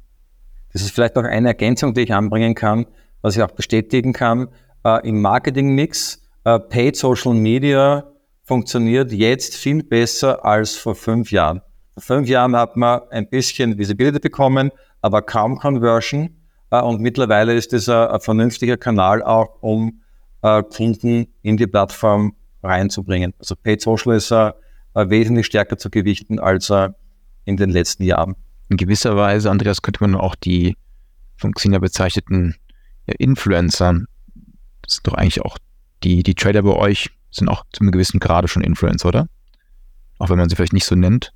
[0.76, 2.84] Das ist vielleicht noch eine Ergänzung, die ich anbringen kann,
[3.22, 4.48] was ich auch bestätigen kann.
[4.84, 8.04] Äh, Im Marketing-Mix, äh, Paid Social Media
[8.42, 11.62] funktioniert jetzt viel besser als vor fünf Jahren.
[11.94, 16.36] Vor fünf Jahren hat man ein bisschen Visibility bekommen, aber kaum Conversion.
[16.70, 20.02] Äh, und mittlerweile ist das ein, ein vernünftiger Kanal auch, um
[20.42, 23.32] äh, Kunden in die Plattform reinzubringen.
[23.38, 24.52] Also Paid Social ist äh,
[24.92, 26.70] wesentlich stärker zu gewichten als
[27.46, 28.36] in den letzten Jahren
[28.68, 30.76] in gewisser Weise, Andreas, könnte man auch die
[31.36, 32.56] von Xenia bezeichneten
[33.06, 34.00] Influencer,
[34.82, 35.58] das sind doch eigentlich auch
[36.02, 39.28] die, die Trader bei euch, sind auch zu einem gewissen Grade schon Influencer, oder?
[40.18, 41.32] Auch wenn man sie vielleicht nicht so nennt.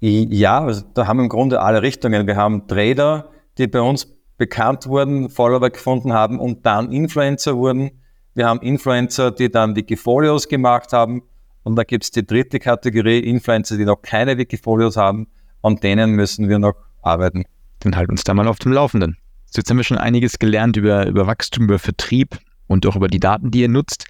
[0.00, 2.26] Ja, also da haben im Grunde alle Richtungen.
[2.26, 8.02] Wir haben Trader, die bei uns bekannt wurden, Follower gefunden haben und dann Influencer wurden.
[8.34, 11.22] Wir haben Influencer, die dann Wikifolios gemacht haben.
[11.62, 15.28] Und da gibt es die dritte Kategorie, Influencer, die noch keine Wikifolios haben
[15.64, 17.44] an denen müssen wir noch arbeiten.
[17.80, 19.16] Dann halten uns da mal auf dem Laufenden.
[19.46, 23.08] So, jetzt haben wir schon einiges gelernt über, über Wachstum, über Vertrieb und auch über
[23.08, 24.06] die Daten, die ihr nutzt.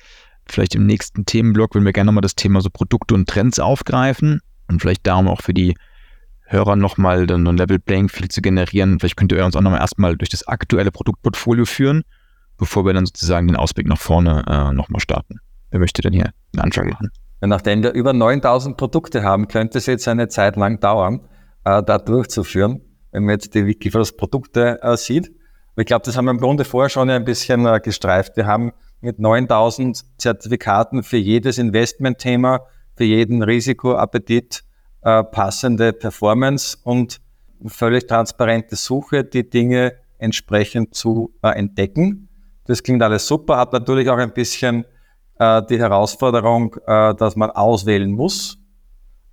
[0.46, 4.40] Vielleicht im nächsten Themenblock würden wir gerne nochmal das Thema so Produkte und Trends aufgreifen
[4.68, 5.74] und vielleicht darum auch für die
[6.46, 8.98] Hörer nochmal dann ein Level Playing Field zu generieren.
[8.98, 12.02] Vielleicht könnt ihr uns auch nochmal erstmal durch das aktuelle Produktportfolio führen,
[12.58, 15.40] bevor wir dann sozusagen den Ausblick nach vorne äh, nochmal starten.
[15.70, 17.10] Wer möchte denn hier einen Anfang machen?
[17.40, 21.20] Nachdem wir über 9000 Produkte haben, könnte es jetzt eine Zeit lang dauern
[21.64, 25.32] äh, da durchzuführen, wenn man jetzt die Wikifolds Produkte äh, sieht.
[25.76, 28.36] ich glaube, das haben wir im Grunde vorher schon ein bisschen äh, gestreift.
[28.36, 32.60] Wir haben mit 9000 Zertifikaten für jedes Investmentthema,
[32.96, 34.64] für jeden Risikoappetit
[35.02, 37.20] äh, passende Performance und
[37.66, 42.28] völlig transparente Suche, die Dinge entsprechend zu äh, entdecken.
[42.66, 44.86] Das klingt alles super, hat natürlich auch ein bisschen
[45.38, 48.58] äh, die Herausforderung, äh, dass man auswählen muss.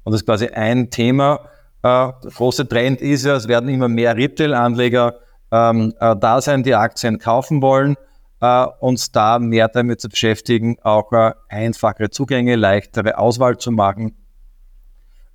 [0.04, 1.48] Und das ist quasi ein Thema,
[1.84, 5.16] der große Trend ist ja, es werden immer mehr Retail-Anleger
[5.52, 7.96] ähm, äh, da sein, die Aktien kaufen wollen,
[8.40, 14.16] äh, uns da mehr damit zu beschäftigen, auch äh, einfachere Zugänge, leichtere Auswahl zu machen.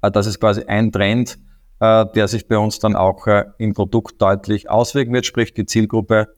[0.02, 1.38] Äh, das ist quasi ein Trend,
[1.80, 5.66] äh, der sich bei uns dann auch äh, im Produkt deutlich auswirken wird, sprich die
[5.66, 6.34] Zielgruppe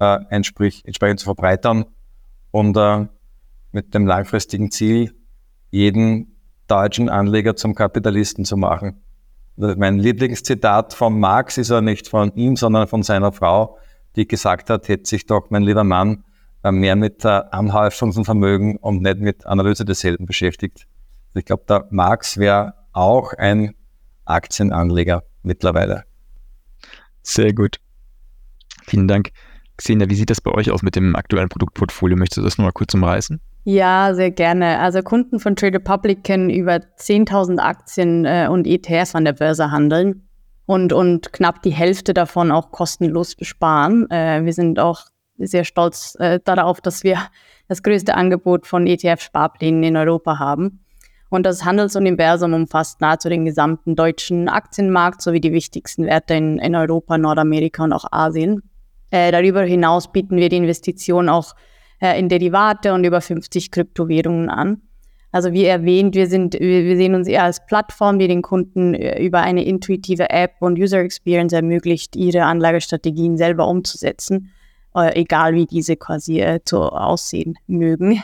[0.00, 1.84] äh, entsprich, entsprechend zu verbreitern
[2.50, 3.06] und äh,
[3.72, 5.14] mit dem langfristigen Ziel,
[5.70, 9.00] jeden deutschen Anleger zum Kapitalisten zu machen.
[9.56, 13.78] Mein Lieblingszitat von Marx ist ja nicht von ihm, sondern von seiner Frau,
[14.16, 16.24] die gesagt hat, hätte sich doch mein lieber Mann
[16.62, 20.86] äh, mehr mit der Anhäufung von Vermögen und nicht mit Analyse desselben beschäftigt.
[21.34, 23.74] Ich glaube, der Marx wäre auch ein
[24.24, 26.04] Aktienanleger mittlerweile.
[27.22, 27.78] Sehr gut.
[28.84, 29.30] Vielen Dank.
[29.76, 32.16] Xenia, wie sieht das bei euch aus mit dem aktuellen Produktportfolio?
[32.16, 33.40] Möchtest du das nochmal kurz umreißen?
[33.64, 34.78] Ja, sehr gerne.
[34.78, 39.70] Also Kunden von Trade Republic können über 10.000 Aktien äh, und ETFs an der Börse
[39.70, 40.26] handeln
[40.66, 44.10] und, und knapp die Hälfte davon auch kostenlos besparen.
[44.10, 45.02] Äh, wir sind auch
[45.36, 47.18] sehr stolz äh, darauf, dass wir
[47.68, 50.84] das größte Angebot von ETF-Sparplänen in Europa haben.
[51.28, 56.74] Und das Handelsuniversum umfasst nahezu den gesamten deutschen Aktienmarkt sowie die wichtigsten Werte in, in
[56.74, 58.62] Europa, Nordamerika und auch Asien.
[59.10, 61.54] Äh, darüber hinaus bieten wir die Investitionen auch
[62.00, 64.82] äh, in Derivate und über 50 Kryptowährungen an.
[65.32, 69.22] Also wie erwähnt, wir, sind, wir, sehen uns eher als Plattform, die den Kunden äh,
[69.22, 74.50] über eine intuitive App und User Experience ermöglicht, ihre Anlagestrategien selber umzusetzen,
[74.96, 78.22] äh, egal wie diese quasi äh, zu aussehen mögen.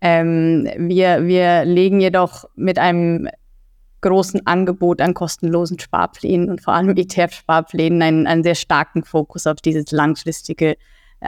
[0.00, 3.28] Ähm, wir, wir legen jedoch mit einem
[4.00, 9.62] großen Angebot an kostenlosen Sparplänen und vor allem ETF-Sparplänen einen, einen sehr starken Fokus auf
[9.62, 10.76] dieses langfristige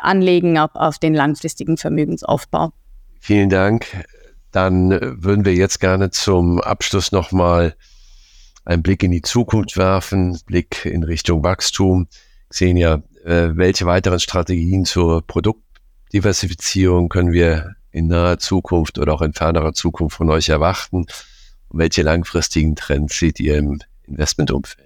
[0.02, 2.72] anlegen auf, auf den langfristigen Vermögensaufbau.
[3.20, 4.04] Vielen Dank.
[4.52, 4.90] Dann
[5.22, 7.74] würden wir jetzt gerne zum Abschluss nochmal
[8.64, 12.09] einen Blick in die Zukunft werfen, Blick in Richtung Wachstum.
[12.50, 19.22] Sehen ja, äh, welche weiteren Strategien zur Produktdiversifizierung können wir in naher Zukunft oder auch
[19.22, 20.96] in fernerer Zukunft von euch erwarten?
[20.96, 21.12] Und
[21.70, 24.86] welche langfristigen Trends seht ihr im Investmentumfeld?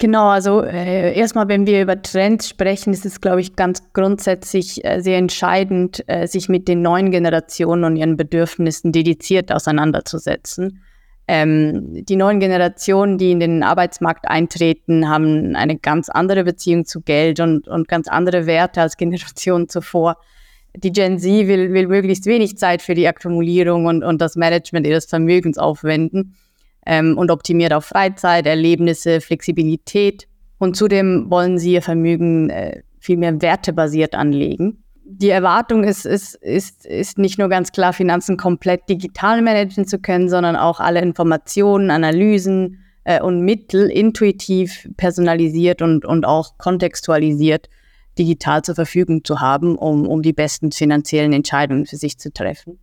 [0.00, 4.84] Genau, also äh, erstmal, wenn wir über Trends sprechen, ist es, glaube ich, ganz grundsätzlich
[4.84, 10.84] äh, sehr entscheidend, äh, sich mit den neuen Generationen und ihren Bedürfnissen dediziert auseinanderzusetzen.
[11.26, 17.00] Ähm, die neuen Generationen, die in den Arbeitsmarkt eintreten, haben eine ganz andere Beziehung zu
[17.00, 20.16] Geld und, und ganz andere Werte als Generationen zuvor.
[20.76, 24.86] Die Gen Z will, will möglichst wenig Zeit für die Akkumulierung und, und das Management
[24.86, 26.36] ihres Vermögens aufwenden
[26.88, 30.26] ähm, und optimiert auf Freizeit, Erlebnisse, Flexibilität.
[30.58, 34.82] Und zudem wollen sie ihr Vermögen äh, viel mehr wertebasiert anlegen.
[35.04, 39.98] Die Erwartung ist, ist, ist, ist nicht nur ganz klar, Finanzen komplett digital managen zu
[39.98, 47.68] können, sondern auch alle Informationen, Analysen äh, und Mittel intuitiv, personalisiert und, und auch kontextualisiert
[48.18, 52.78] digital zur Verfügung zu haben, um, um die besten finanziellen Entscheidungen für sich zu treffen.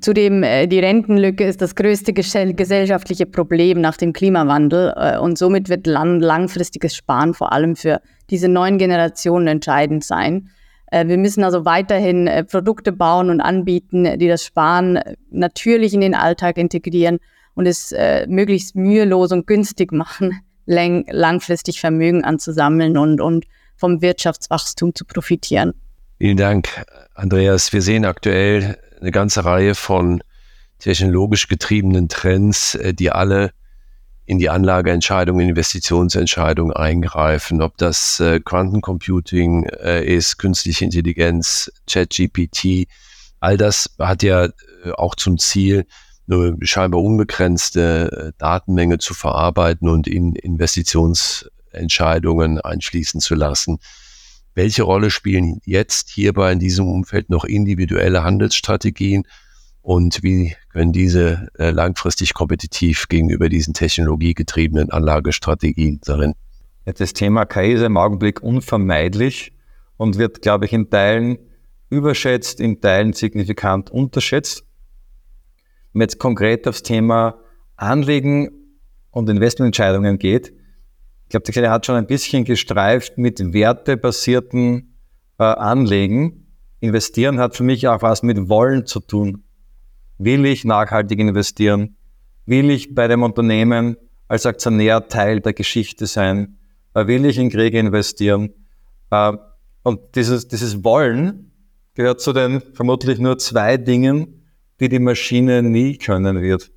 [0.00, 5.68] Zudem, äh, die Rentenlücke ist das größte gesellschaftliche Problem nach dem Klimawandel äh, und somit
[5.68, 10.48] wird lang langfristiges Sparen vor allem für diese neuen Generationen entscheidend sein.
[10.86, 16.00] Äh, wir müssen also weiterhin äh, Produkte bauen und anbieten, die das Sparen natürlich in
[16.00, 17.18] den Alltag integrieren
[17.56, 17.94] und es
[18.26, 23.44] möglichst mühelos und günstig machen, lang langfristig Vermögen anzusammeln und, und
[23.76, 25.72] vom Wirtschaftswachstum zu profitieren.
[26.18, 26.68] Vielen Dank,
[27.14, 27.72] Andreas.
[27.72, 30.22] Wir sehen aktuell eine ganze Reihe von
[30.78, 33.50] technologisch getriebenen Trends, äh, die alle
[34.24, 42.88] in die Anlageentscheidungen, Investitionsentscheidungen eingreifen, ob das äh, Quantencomputing äh, ist, künstliche Intelligenz, ChatGPT,
[43.40, 44.48] all das hat ja
[44.96, 45.84] auch zum Ziel,
[46.26, 53.78] eine scheinbar unbegrenzte Datenmenge zu verarbeiten und in Investitionsentscheidungen einschließen zu lassen.
[54.54, 59.24] Welche Rolle spielen jetzt hierbei in diesem Umfeld noch individuelle Handelsstrategien
[59.82, 66.34] und wie können diese äh, langfristig kompetitiv gegenüber diesen technologiegetriebenen Anlagestrategien darin?
[66.84, 69.52] Das Thema KI ist im Augenblick unvermeidlich
[69.96, 71.38] und wird, glaube ich, in Teilen
[71.90, 74.64] überschätzt, in Teilen signifikant unterschätzt.
[75.92, 77.38] Wenn es jetzt konkret aufs Thema
[77.76, 78.50] Anlegen
[79.10, 80.52] und Investmententscheidungen geht,
[81.24, 84.94] ich glaube, der Kleine hat schon ein bisschen gestreift mit wertebasierten
[85.38, 86.46] äh, Anlegen.
[86.80, 89.42] Investieren hat für mich auch was mit Wollen zu tun.
[90.18, 91.96] Will ich nachhaltig investieren?
[92.46, 93.96] Will ich bei dem Unternehmen
[94.28, 96.58] als Aktionär Teil der Geschichte sein?
[96.92, 98.50] Äh, will ich in Kriege investieren?
[99.10, 99.32] Äh,
[99.82, 101.52] und dieses, dieses Wollen
[101.94, 104.46] gehört zu den vermutlich nur zwei Dingen,
[104.80, 106.70] die die Maschine nie können wird.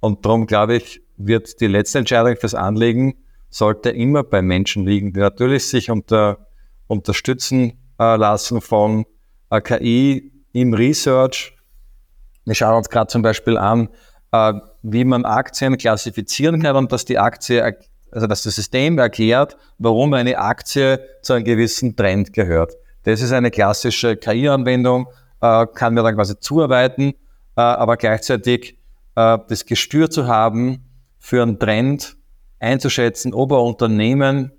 [0.00, 3.14] Und darum glaube ich, wird die letzte Entscheidung fürs Anlegen
[3.50, 6.46] sollte immer bei Menschen liegen, die natürlich sich unter,
[6.86, 9.06] unterstützen äh, lassen von
[9.50, 11.56] äh, KI im Research.
[12.44, 13.88] Wir schauen uns gerade zum Beispiel an,
[14.32, 17.76] äh, wie man Aktien klassifizieren kann und dass die Aktie,
[18.10, 22.74] also dass das System erklärt, warum eine Aktie zu einem gewissen Trend gehört.
[23.04, 25.06] Das ist eine klassische KI-Anwendung,
[25.40, 27.14] äh, kann mir dann quasi zuarbeiten,
[27.56, 28.78] äh, aber gleichzeitig
[29.14, 30.84] äh, das Gestür zu haben
[31.18, 32.15] für einen Trend,
[32.58, 34.52] einzuschätzen, ob ein Unternehmen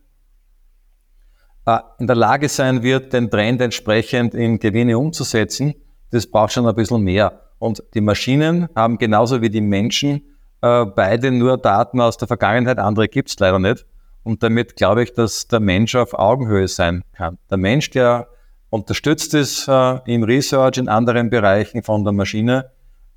[1.65, 5.75] äh, in der Lage sein wird, den Trend entsprechend in Gewinne umzusetzen.
[6.12, 7.41] Das braucht schon ein bisschen mehr.
[7.60, 10.21] Und die Maschinen haben genauso wie die Menschen
[10.62, 13.86] äh, beide nur Daten aus der Vergangenheit, andere gibt es leider nicht.
[14.23, 17.38] Und damit glaube ich, dass der Mensch auf Augenhöhe sein kann.
[17.49, 18.27] Der Mensch, der
[18.69, 22.71] unterstützt ist äh, im Research in anderen Bereichen von der Maschine,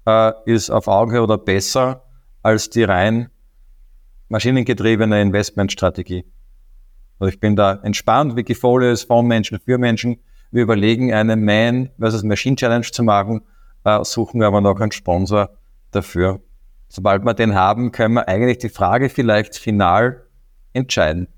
[0.06, 2.04] äh, ist auf Augenhöhe oder besser
[2.42, 3.30] als die rein
[4.30, 6.24] maschinengetriebene Investmentstrategie.
[7.18, 10.18] Also ich bin da entspannt, Wikifolio ist von Menschen für Menschen.
[10.50, 13.42] Wir überlegen, eine Man versus Machine Challenge zu machen,
[13.84, 15.50] äh, suchen aber noch einen Sponsor
[15.90, 16.40] dafür.
[16.88, 20.24] Sobald wir den haben, können wir eigentlich die Frage vielleicht final
[20.72, 21.28] entscheiden.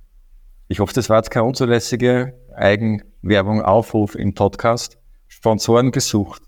[0.69, 4.99] Ich hoffe, das war jetzt keine unzulässige Eigenwerbung, Aufruf im Podcast.
[5.29, 6.43] Sponsoren gesucht.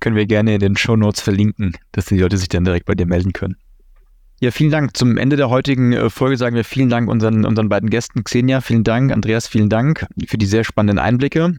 [0.00, 2.94] Können wir gerne in den Show Notes verlinken, dass die Leute sich dann direkt bei
[2.94, 3.56] dir melden können.
[4.38, 4.94] Ja, vielen Dank.
[4.96, 8.22] Zum Ende der heutigen äh, Folge sagen wir vielen Dank unseren, unseren beiden Gästen.
[8.22, 9.10] Xenia, vielen Dank.
[9.10, 11.54] Andreas, vielen Dank für die sehr spannenden Einblicke.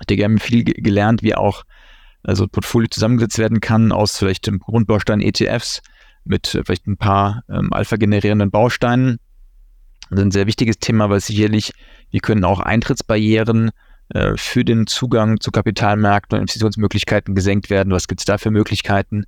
[0.00, 1.62] Hat ihr gerne viel gelernt, wie auch
[2.24, 5.82] also Portfolio zusammengesetzt werden kann aus vielleicht dem Grundbaustein ETFs
[6.24, 9.20] mit äh, vielleicht ein paar ähm, alpha-generierenden Bausteinen.
[10.10, 11.72] Das ist ein sehr wichtiges Thema, weil sicherlich,
[12.10, 13.70] wir können auch Eintrittsbarrieren
[14.08, 17.92] äh, für den Zugang zu Kapitalmärkten und Investitionsmöglichkeiten gesenkt werden.
[17.92, 19.26] Was gibt es da für Möglichkeiten?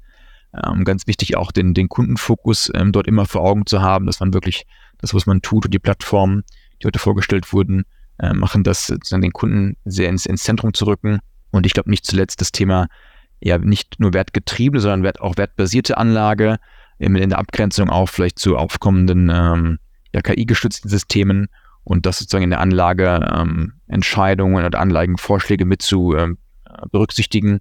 [0.65, 4.21] Ähm, ganz wichtig auch den, den Kundenfokus ähm, dort immer vor Augen zu haben, dass
[4.21, 4.67] man wirklich
[4.99, 6.45] das, was man tut und die Plattformen,
[6.81, 7.85] die heute vorgestellt wurden,
[8.19, 11.19] äh, machen das sozusagen den Kunden sehr ins, ins Zentrum zu rücken.
[11.51, 12.87] Und ich glaube nicht zuletzt das Thema
[13.41, 16.59] ja nicht nur wertgetriebene, sondern wert, auch wertbasierte Anlage
[16.99, 19.79] in der Abgrenzung auch vielleicht zu aufkommenden ähm,
[20.15, 21.49] ja, KI-gestützten Systemen
[21.85, 26.39] und das sozusagen in der Anlage ähm, Entscheidungen oder Anlagenvorschläge mit zu ähm,
[26.91, 27.61] berücksichtigen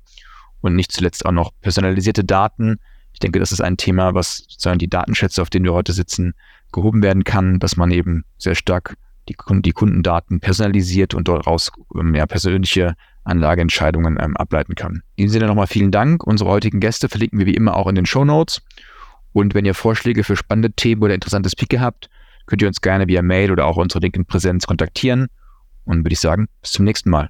[0.66, 2.80] und nicht zuletzt auch noch personalisierte Daten.
[3.14, 6.34] Ich denke, das ist ein Thema, was sozusagen die Datenschätze, auf denen wir heute sitzen,
[6.72, 8.96] gehoben werden kann, dass man eben sehr stark
[9.30, 15.02] die, die Kundendaten personalisiert und daraus mehr ähm, persönliche Anlageentscheidungen ähm, ableiten kann.
[15.16, 16.24] In diesem Sinne nochmal vielen Dank.
[16.24, 18.62] Unsere heutigen Gäste verlinken wir wie immer auch in den Show Notes.
[19.34, 22.10] Und wenn ihr Vorschläge für spannende Themen oder interessantes Picke habt,
[22.46, 25.28] könnt ihr uns gerne via Mail oder auch unsere LinkedIn-Präsenz kontaktieren.
[25.86, 27.30] Und würde ich sagen, bis zum nächsten Mal.